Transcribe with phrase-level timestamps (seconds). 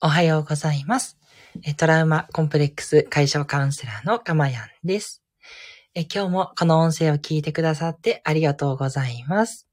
[0.00, 1.18] おはようございます。
[1.76, 5.24] トラウマコンプレックス解消カウンセラーのかまやんです。
[5.92, 9.66] 今日もこの音声を聞いてくださってありがとうございます。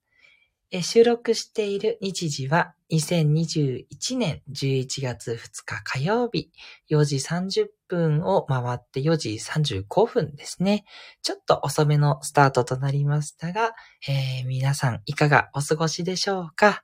[0.82, 6.50] 収録している日時は2021年11月2日火曜日
[6.90, 10.86] 4時30分を回って4時35分ですね。
[11.22, 13.74] ちょっと遅めのスタートとなりましたが、
[14.08, 16.82] えー皆さんいかがお過ごしでしょうか？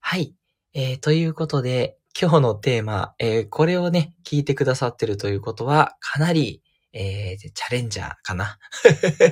[0.00, 0.34] はい。
[0.72, 6.62] えーということで、今日のテーマ、えーこれをね、聞いてくださってるということは、かなり、
[6.92, 8.56] えーチャレンジャーかな。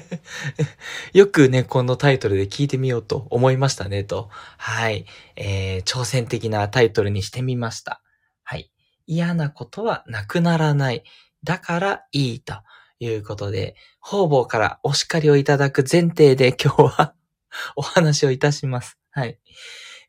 [1.14, 4.30] よくね、このタイトルで聞いてみようと思いましたね、と。
[4.58, 5.06] はい。
[5.36, 8.02] えー挑戦的なタイトルにしてみました。
[8.42, 8.72] はい。
[9.06, 11.04] 嫌なことはなくならない。
[11.44, 12.54] だからいいと
[12.98, 17.14] いうことで、方々からお叱りをいただく前提で今日は
[17.76, 18.98] お話をいたします。
[19.12, 19.38] はい。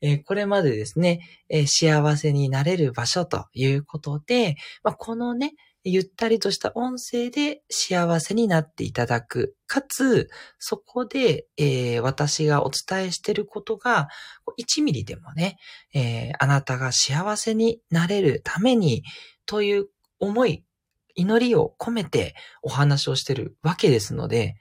[0.04, 5.54] えーこれまでですね、えー幸せになれる場所ということで、まあ、このね、
[5.86, 9.56] ゆったりとした音声で幸せになっていただく。
[9.68, 14.10] かつ、そこで、えー私がお伝えしていることが、
[14.60, 15.58] 1ミリでもね、
[15.94, 19.04] えーあなたが幸せになれるために、
[19.46, 19.88] という
[20.20, 20.66] 思い、
[21.16, 24.56] 祈りを込めてお話をしているわけですので、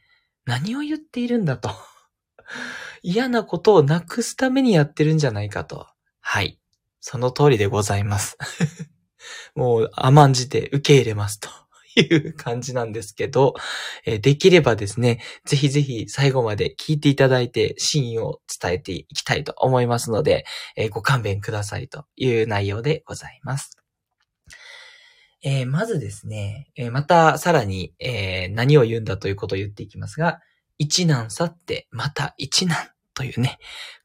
[0.44, 1.70] 何を言っているんだと。
[3.02, 5.86] 嫌なことをなくすためにやってるんじゃないかと。
[6.20, 6.58] はい。
[7.00, 8.38] その通りでございます。
[9.54, 11.48] もう甘んじて受け入れますと
[12.00, 13.54] いう感じなんですけど、
[14.06, 20.44] えーできればですね、ぜひぜひ最後まで聞いていただいて真意を伝えていきたいと思いますので、
[20.76, 23.76] えーご勘弁くださいという内容でございます。
[25.42, 30.40] えーまずですね、えーまたさらに、えー何を言うんだということを言っていきますが、
[30.78, 33.58] 一難去ってまた一難というね、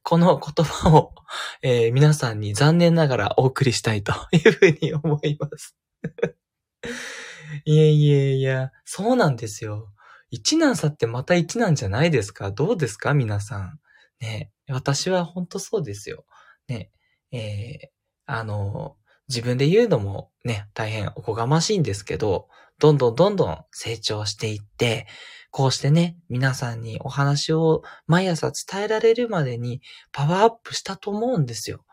[0.03, 1.13] この言葉を、
[1.63, 5.75] えー皆さんに残念ながらお送りしたいと いうふうに思います。
[7.66, 9.94] いえいえいや、そうなんですよ。
[10.30, 12.52] 一難去ってまた一難じゃないですか？
[12.52, 13.14] どうですか？
[13.14, 13.80] 皆さん。
[14.20, 16.26] ね、私は本当そうですよ。
[16.67, 16.92] ね、
[17.31, 17.87] えー
[18.26, 18.98] あの、
[19.30, 22.48] 自分で言うのもね、大変おこがましいんですけど、
[22.80, 25.08] どんどんどんどん成長していって、
[25.52, 31.83] こうしてね、皆さんにお話を毎朝伝えられるまでにパワーアップしたと思うんですよ。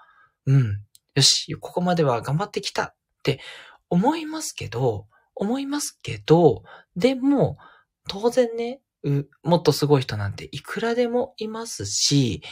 [0.46, 0.82] うん。
[1.14, 3.40] よし、ここまでは頑張ってきたって
[3.88, 6.62] 思いますけど、思いますけど、
[6.96, 7.56] でも、
[8.08, 8.80] 当然ね、
[9.42, 12.42] もっとすごい人なんていくらでもいますし、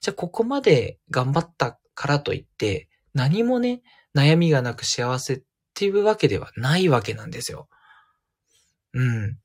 [0.00, 3.82] じゃあここまで頑張ったからといって、何もね、
[4.14, 5.42] 悩みがなく幸せっ
[5.74, 7.68] ていうわけではないわけなんですよ。
[8.94, 9.38] うん。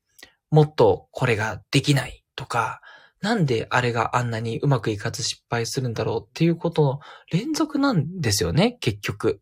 [0.50, 2.80] もっとこれができないとか、
[3.20, 7.00] なんであれがあんなにうまくいかず失敗するんだろうっていうことの
[7.32, 9.40] 連続なんですよね、結局。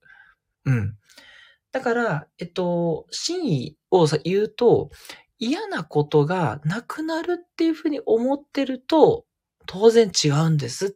[0.65, 0.97] うん。
[1.73, 4.91] だから、えっと、真意を言うと、
[5.39, 9.27] 嫌なことがなくなるっていうふうに思ってると、
[9.67, 10.91] 当然違うんですっ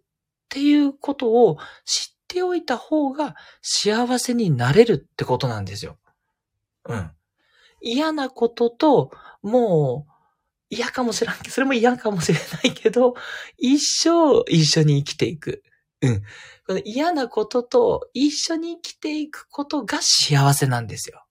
[0.49, 5.99] ていうことを知っておいた方が幸せになれるってことなんですよ。
[6.89, 7.11] うん。
[7.81, 9.11] 嫌なことと、
[9.43, 10.13] もう、
[10.71, 13.15] 嫌かもしれんけど、それも嫌かもしれないけど、
[13.59, 15.65] 一生一緒に生きていく。
[16.03, 16.23] うん。
[16.85, 21.25] 嫌なことと一緒に生きていくことが幸せなんですよ。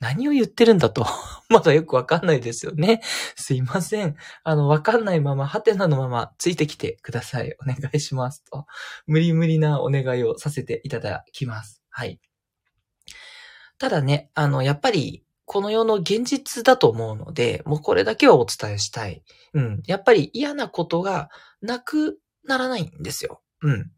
[0.00, 1.06] 何を言ってるんだと。
[1.50, 3.02] まだよくわかんないですよね。
[3.36, 4.16] すいません。
[4.42, 7.54] あの、わかんないまま、ハテナのままついてきてください。
[7.62, 8.66] お願いしますと。
[9.06, 11.82] 無理無理なお願いをさせていただきます。
[11.90, 12.18] はい。
[13.78, 19.22] ただね、あの、やっぱり、この世の現実だと思うので、もうこれだけはお伝えしたい。
[19.52, 19.82] うん。
[19.86, 21.28] やっぱり嫌なことが
[21.60, 23.42] なくならないんですよ。
[23.62, 23.90] うん。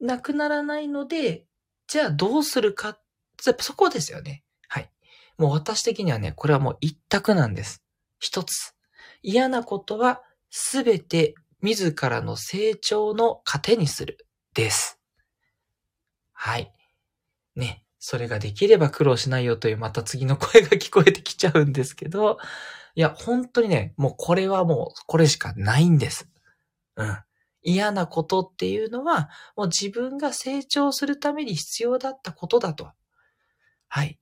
[0.00, 1.46] なくならないので、
[1.88, 2.98] じゃあどうするか。
[3.44, 4.44] やっぱそこですよね。
[5.42, 7.82] もう私的にはね、これはもう一択なんです。
[8.20, 8.76] 一つ。
[9.22, 14.24] 嫌なことはすべて自らの成長の糧にする。
[14.54, 15.00] です。
[16.32, 16.72] はい。
[17.56, 17.84] ね。
[17.98, 22.38] それができれば苦労しないよというまた次の声が聞こえてきちゃうんですけど、
[22.94, 26.28] いや、本当にね、もうこれはもうこれしかないんです。
[26.94, 27.18] うん。
[27.62, 32.92] 嫌なことっていうのは、もう自分が成長するために必要だったことだと。
[33.88, 34.20] はい。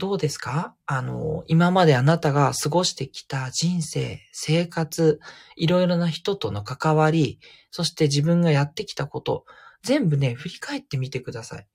[0.00, 0.74] どうですか？
[0.86, 5.20] あの、今まであなたが過ごしてきた人生、生活、
[5.56, 7.38] いろいろな人との関わり、
[7.70, 9.44] そして自分がやってきたこと、
[9.82, 11.66] 全部ね、振り返ってみてください。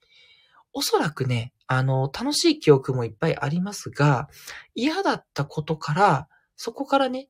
[0.74, 4.27] おそらくね、あの、楽しい記憶もいっぱいありますが、
[4.74, 6.27] 嫌だったことから、
[6.57, 7.30] そこからね、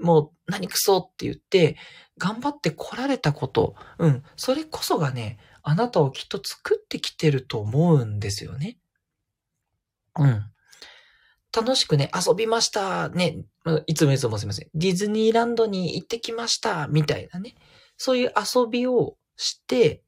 [0.00, 1.78] もう何くそって言って、
[2.18, 8.76] 頑張って来られたこと、うん、それこそがね、あなたをきっと作ってきてると思うんですよね。
[10.18, 10.44] うん。
[11.56, 13.08] 楽しくね、遊びました。
[13.08, 13.44] ね、
[13.86, 14.68] いつもいつもすいません。
[14.74, 16.86] ディズニーランドに行ってきました。
[16.88, 17.54] みたいなね。
[17.96, 20.02] そういう遊びをして、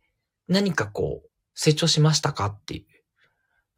[0.47, 2.87] 何かこう、成長しましたかっていう。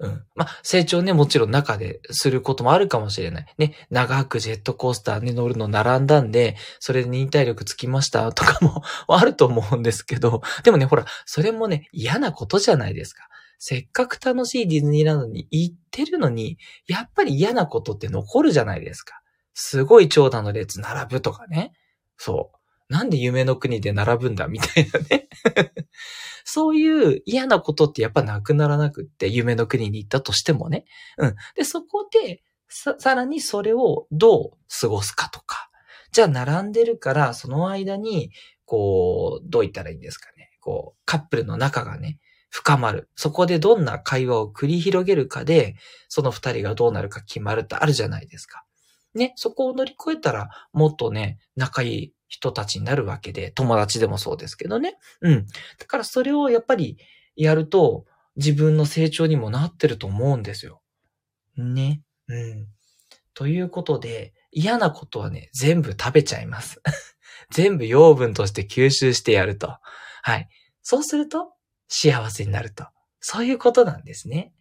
[0.00, 0.25] うん。
[0.35, 3.47] まあ、成長ね、もちろん中ですることもあるかもしれない。
[3.58, 13.29] ね、長くジェットコースターに乗るの並んだんで、それで忍耐力つきました とかもあると思うんですけど、でもね、ほら、それもね、嫌なことじゃないですか。
[13.58, 16.56] せっかく楽しいディズニーランドに行ってるのに、
[16.87, 19.20] やっぱり嫌なことって残るじゃないですか。
[19.52, 21.73] すごい長蛇の列並ぶとかね。
[22.17, 22.59] そう。
[22.90, 25.28] なんで夢の国で並ぶんだみたいなね
[26.44, 30.84] そういう嫌なことってやっぱなくならなくって、夢の国に行ったとしてもね。
[31.16, 31.37] うん。
[31.54, 34.50] で、そこで、さ、さらにそれをどう
[34.81, 35.70] 過ごすかとか。
[36.10, 38.32] じゃあ並んでるから、その間に、
[38.64, 40.50] こう、どう言ったらいいんですかね。
[40.60, 43.08] こう、カップルの仲がね、深まる。
[43.14, 45.76] そこでどんな会話を繰り広げるかで、
[46.08, 48.64] その二人がどうなるか決まるってあるじゃないですか。
[49.14, 54.96] ね、そこを乗り越えたら、もっとね、仲いい人たちになるわけで、友達でもそうですけどね。
[55.20, 55.46] うん。
[55.78, 56.96] だからそれをやっぱり
[57.34, 58.06] やると、
[58.36, 60.80] 自分の成長にもなってると思うんですよ。
[61.56, 62.02] ね。
[62.28, 62.68] うん。
[63.34, 66.80] ということで、嫌なことはね、全部食べちゃいます。
[67.50, 69.76] 全部養分として吸収してやると。
[70.22, 70.48] はい。
[70.82, 71.52] そうすると、
[71.88, 72.86] 幸せになると。
[73.18, 74.54] そういうことなんですね。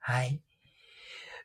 [0.00, 0.42] はい。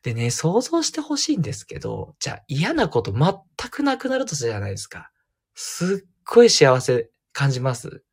[0.01, 5.11] でね、想像してほしいんですけど、じゃあ嫌なこと全くなくなるとするじゃないですか。
[5.55, 8.03] すっごい幸せ感じます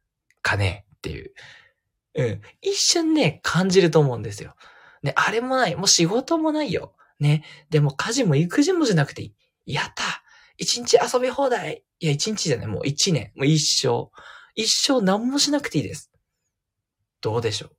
[0.42, 0.86] かね？
[0.96, 1.32] っていう。
[2.14, 2.40] うん。
[2.60, 4.54] 一瞬ね、感じると思うんですよ。
[5.02, 5.76] ね、あれもない。
[5.76, 6.94] もう仕事もないよ。
[7.18, 7.44] ね。
[7.70, 9.34] でも家事も育児もじゃなくてい
[9.66, 9.74] い。
[9.74, 10.22] やった
[10.56, 12.66] 一日遊び放題いや、一日じゃない。
[12.66, 13.32] もう一年。
[13.34, 14.10] もう一生。
[14.54, 16.10] 一生何もしなくていいです。
[17.20, 17.70] どうでしょ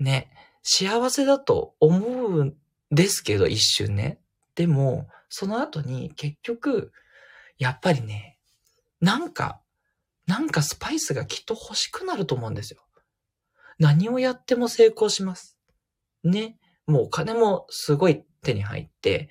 [0.00, 0.02] う。
[0.04, 0.30] ね。
[0.62, 2.56] 幸せだと思うん
[2.90, 4.20] ですけど、一瞬ね。
[4.54, 6.92] でも、その後に結局、
[7.58, 8.38] やっぱりね、
[9.00, 9.60] なんか、
[10.26, 12.82] なんかスパイスがきっと欲しくなると思うんですよ。
[13.78, 15.56] 何をやっても成功します。
[16.24, 16.56] ね。
[16.86, 19.28] もうお金もすごい手に入って、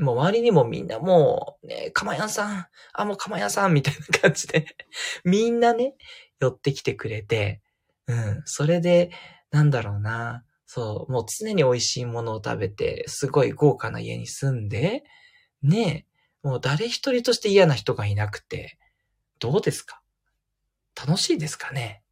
[0.00, 4.66] もう周りにもみんなもう、ね、かまやんさん、あ、もうかまやんさんみたいな感じで
[5.24, 5.94] みんなね、
[6.40, 7.62] 寄ってきてくれて、
[8.06, 8.42] うん。
[8.44, 9.10] それで、
[9.50, 10.44] なんだろうな。
[10.66, 15.04] そう、もう常に美味しいものを食べて、すごい豪華な家に住んで、
[15.62, 16.13] ねえ、
[16.44, 18.78] もう誰一人として嫌な人がいなくて、
[19.40, 20.00] どうですか？
[20.94, 22.04] 楽しいですかね？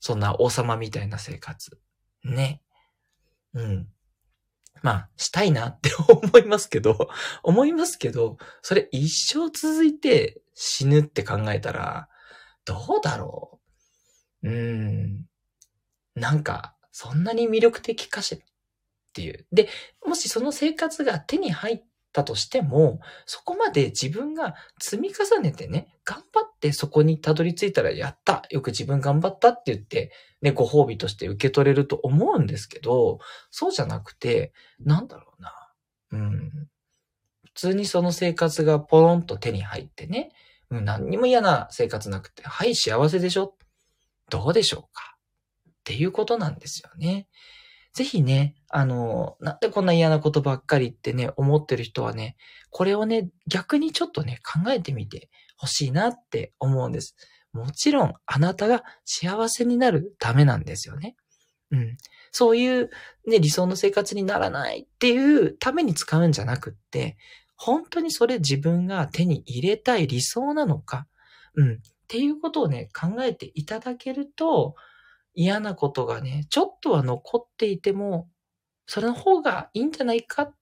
[0.00, 1.78] そんな王様みたいな生活。
[2.24, 2.60] ね。
[3.54, 3.88] うん。
[4.82, 7.08] まあ、したいなって思いますけど、
[7.44, 12.08] 思いますけど、それ一生続いて死ぬって考えたら、
[12.64, 13.60] どうだろ
[14.42, 14.48] う？
[14.48, 14.54] うー
[15.06, 15.26] ん、
[16.16, 18.40] なんか、そんなに魅力的かしら？
[18.42, 18.44] っ
[19.12, 19.46] ていう。
[19.52, 19.68] で、
[20.04, 33.18] もしその生活が手に入ったとしても、そこまで自分が積み重ねてね、頑張ってそこにたどり着いたらやったよく自分頑張ったって言って、ね、ご褒美として受け取れると思うんですけど、
[33.50, 35.52] そうじゃなくて、なんだろうな。
[36.12, 36.50] うん。
[37.44, 40.30] 普通にその生活がポロンと手に入ってね、
[40.70, 43.54] うん、何にも嫌な生活なくて、はい、幸せでしょ
[44.30, 45.16] どうでしょうか
[45.68, 47.26] っていうことなんですよね。
[47.92, 52.36] ぜひね、あの、なんでこんな嫌なことばっかりってね、思ってる人はね、
[52.70, 57.14] これをね、逆にちょっとね、考えてみてほしいなって思うんです。
[57.52, 61.16] もちろん、あなたが幸せになるためなんですよね。
[61.70, 61.96] うん。
[62.30, 62.90] そういう
[63.26, 67.18] ね、理想の生活にならないっていうために使うんじゃなくって、
[67.56, 71.06] 本当にそれ自分が手に入れたい理想なのか、
[71.54, 71.72] うん。
[71.74, 71.76] っ
[72.08, 74.76] ていうことをね、考えていただけると、
[75.34, 78.28] 嫌なことがね、ちょっとは残っていても、
[78.86, 80.52] それの方がいいんじゃないか、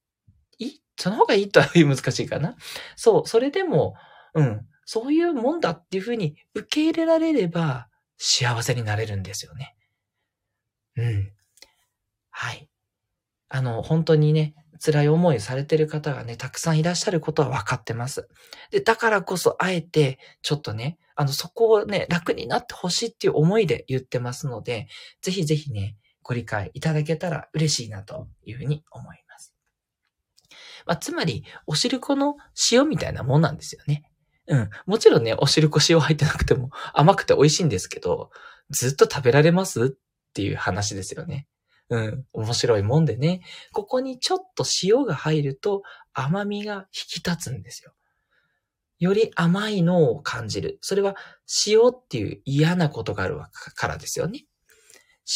[0.58, 0.82] いい？
[0.98, 2.56] その方がいいとは難しいかな？
[2.96, 3.94] そう、それでも、
[4.34, 9.74] うん、そういうもんだっていうふうに受け入れられれば、幸せになれるんですよね。
[10.96, 11.32] うん。
[12.30, 12.68] はい。
[13.48, 18.28] あの、本当にね、辛い思いされてる方がね、たくさんいらっしゃることは分かってます。
[18.70, 24.88] で、だからこそ、あえて、ちょっとね、あの、そこをね、楽になってほしいっていう思いで言ってますので、
[25.20, 29.54] ぜひぜひね、ご理解いただけたら嬉しいなというふうに思います。
[30.86, 32.36] まあ、つまり、おしるこの
[32.72, 34.10] 塩みたいなもんなんですよね。
[34.46, 34.70] うん。
[34.86, 38.30] もちろんね、おしるこ塩入ってなくても甘くて美味しいんですけど、
[38.70, 39.88] ずっと食べられますっ
[40.32, 41.46] ていう話ですよね。
[41.90, 43.42] うん、面白いもんでね。
[43.72, 45.82] ここにちょっと塩が入ると
[46.14, 47.92] 甘みが引き立つんですよ。
[49.00, 50.78] より甘いのを感じる。
[50.82, 51.16] それは
[51.66, 53.40] 塩っていう嫌なことがある
[53.74, 54.44] からですよね。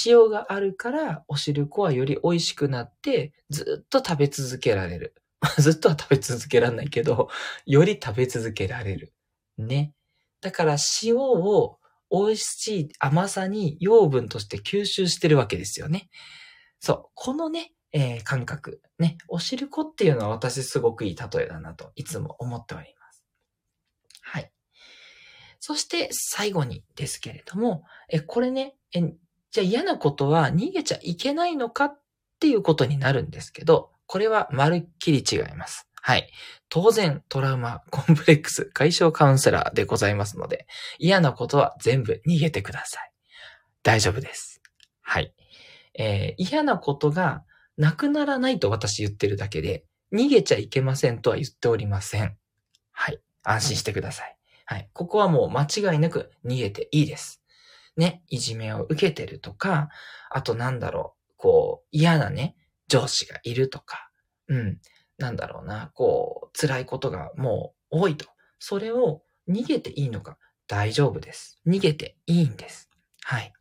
[0.05, 5.15] 塩があるからお汁粉はより美味しくなってずっと食べ続けられる。
[5.59, 7.29] ずっとは食べ続けられないけど、
[7.67, 9.13] より食べ続けられる。
[9.59, 9.95] ね。
[10.41, 11.79] だから塩を
[12.11, 16.09] 美味しい甘さに養分として吸収してるわけですよね。
[16.81, 17.05] そう。
[17.15, 18.83] このね、えー、感覚。
[18.99, 19.17] ね。
[19.29, 23.04] お汁粉っていうのは私すごくいい例えだなといつも思っております。
[25.67, 29.01] そして最後にですけれども、え、これね、え、
[29.51, 32.01] じゃあ嫌なことは逃げちゃいけないのかっ
[32.39, 35.89] ていうことになるんですけど、これはまるっきり違います。
[36.03, 36.31] はい。
[36.69, 40.67] 当然、トラウマ、コンプレックス、解消カウンセラーでございますので、
[40.99, 43.11] 嫌なことは全部逃げてください。
[43.83, 44.61] 大丈夫です。
[45.01, 45.33] はい。
[45.95, 47.43] えー、嫌なことが
[47.79, 52.37] なくならないと私言ってるだけで、逃げちゃいけませんとは言っておりません。
[52.93, 53.19] はい。
[53.43, 54.37] 安心してください。
[54.65, 54.89] はい。
[54.93, 57.43] ここはもう間違いなく逃げていいです。
[57.97, 59.89] ね、いじめを受けてるとか、
[60.31, 62.57] あとなんだろう、こう、嫌なね、
[62.89, 64.11] 上司がいるとか、
[64.49, 64.79] うん、
[65.19, 68.27] なんだろうな、こう、辛いことがもう多いと。
[68.59, 71.61] それを逃げていいのか大丈夫です。
[71.67, 72.89] 逃げていいんです。
[73.23, 73.53] はい。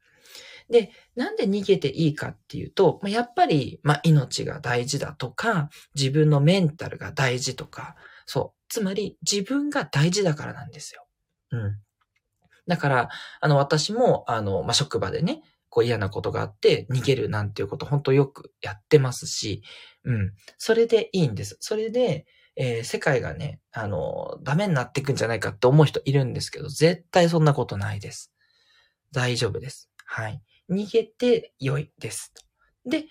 [0.70, 7.96] で、なんで逃げていいかっていうと、やっぱり、まあ、命が大事だとか、自分のメンタルが大事とか、
[8.26, 8.64] そう。
[8.70, 11.06] つまり、自分が大事だからなんですよ。
[11.52, 11.80] うん。
[12.68, 13.10] だから、
[13.42, 19.64] あの、私も、あの、まあ、職場でね、こう嫌なことがあって逃げるなんていうこと本当よくやってますし、
[20.04, 20.34] うん。
[20.60, 21.58] それでいいんです。
[21.62, 28.32] それで、えー、世界がね、あの、ダメになっていくんじゃないかって思う人いるんですけど、絶対そんなことないです。
[29.12, 29.90] 大丈夫です。
[30.06, 30.42] はい。
[30.70, 32.34] 逃げて良いです。
[32.86, 33.06] で、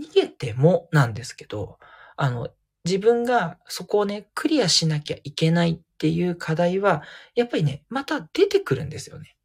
[0.00, 1.78] 逃げてもなんですけど、
[2.16, 2.48] あの、
[2.90, 7.04] 自分がそこをね、クリアしなきゃいけないっていう課題は、
[7.36, 9.36] やっぱりね、また出てくるんですよね。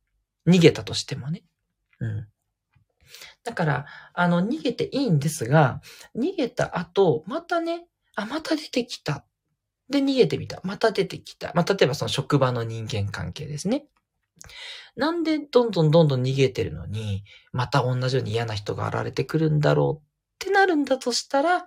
[0.47, 1.43] 逃げたとしてもね。
[1.99, 2.27] うん。
[3.43, 5.79] だから、あの、逃げていいんですが、
[6.15, 7.85] 逃げた後、またね、
[8.15, 9.25] あ、また出てきた。
[9.89, 10.59] で、逃げてみた。
[10.63, 11.51] また出てきた。
[11.53, 13.85] まあ、例えばその職場の人間関係ですね。
[14.95, 20.07] なんでどんどんどんどん逃げてるのに、また同じように嫌な人が現れてくるんだろうっ
[20.39, 21.65] てなるんだとしたら、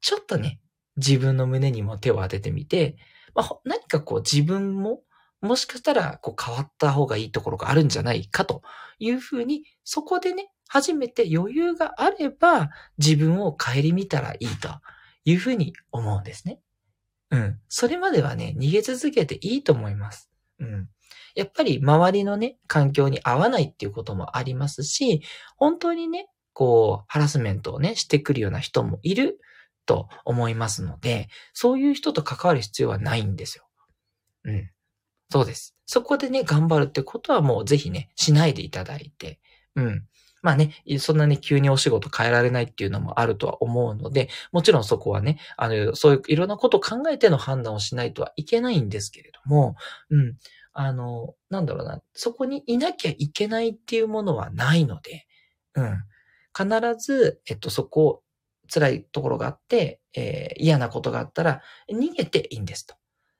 [0.00, 0.60] ちょっとね、
[0.96, 2.96] 自分の胸にも手を当ててみて、
[3.34, 5.02] まあ、何かこう自分も、
[5.40, 8.62] もしかしたらこう変わった方がいいところがあるんじゃないかと
[8.98, 14.68] いうふうに、そこでね、初めて余裕があれば自分を顧みたらいいと
[15.24, 16.60] いうふうに思うんですね。
[17.30, 17.58] うん。
[17.68, 20.30] それまではね、逃げ続けていいと思います。
[20.58, 20.88] うん。
[21.34, 25.22] やっぱり周りのね、環境に合わないっていうこともありますし、
[25.56, 29.40] 本当にね、こう、ハラスメントをね、してくるような人もいる
[29.86, 33.64] と思いますので、そういう人と関わる必要はないんですよ。
[34.44, 34.70] うん。
[35.30, 35.76] そうです。
[35.86, 39.40] そこでね、頑張るってことはもうぜひね、しないでいただいて、
[39.76, 40.04] うん。
[40.42, 49.76] まあね、そんなに急にお仕事変えられないっていうのもあるとは思うので、もちろんそこはね、あの、そういういろんなことを考えての判断をしないとはいけないんですけれども、
[50.10, 50.36] うん。
[50.72, 55.26] あの、なんだろうな、そこにいなきゃいけないっていうものはないので、
[55.74, 56.04] うん。
[56.56, 56.68] 必
[56.98, 58.22] ず、えっと、そこを、
[58.72, 62.94] 辛いところがあって、えー、嫌なことがあったら、逃げていいんですと。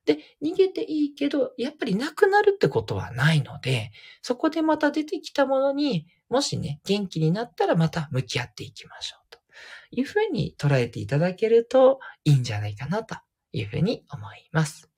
[0.04, 9.38] で、逃げていいけど、やっぱりなくなるってことはないので、そこでまた出てきたものに、もしね、元気になったらまた向き合っていきましょうと
[9.90, 13.16] いうふうに捉えていただけるといいんじゃないかなと
[13.52, 14.90] いうふうに思います。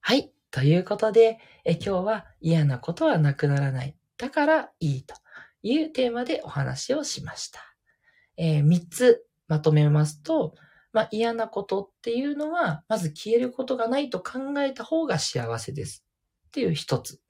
[0.00, 0.32] はい。
[0.50, 3.96] ということで、え今日は嫌なことはなくならない。
[4.16, 5.14] だからいいと
[5.62, 7.69] いうテーマでお話をしました。
[8.42, 10.54] えー、3つまとめますと、
[10.92, 16.06] まあ、嫌なことっていうのは、まず消えることがないと考えた方が幸せです
[16.48, 17.20] っていう一つ。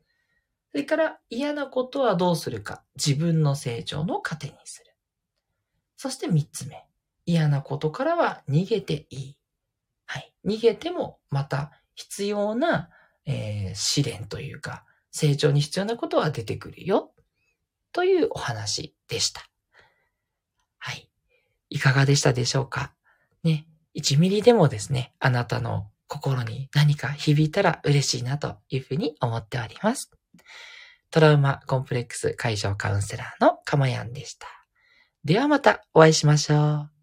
[0.70, 2.84] それから嫌なことはどうするか。
[2.94, 4.94] 自分の成長の糧にする。
[5.96, 6.86] そして三つ目。
[7.26, 9.36] 嫌なことからは逃げていい。
[10.06, 10.32] はい。
[10.46, 12.88] 逃げてもまた必要な、
[13.26, 17.12] えー、試練というか、成長に必要なことは出てくるよ。
[17.90, 19.49] というお話でした。
[21.70, 22.92] いかがでしたでしょうか？
[23.42, 23.66] ね。
[23.96, 30.10] 1ミリでもですね、あなたの心に何か響いたら嬉しいなというふうに思っております。
[31.10, 34.46] トラウマコンプレックス解消カウンセラーのかまやんでした。
[35.24, 36.99] ではまたお会いしましょう。